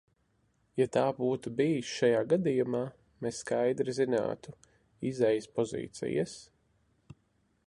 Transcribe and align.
Ja 0.79 0.85
tā 0.95 1.03
būtu 1.17 1.53
bijis 1.59 1.91
šajā 1.99 2.23
gadījumā, 2.33 2.81
mēs 3.27 3.43
skaidri 3.45 3.97
zinātu 4.01 4.57
izejas 5.13 5.51
pozīcijas. 5.61 6.39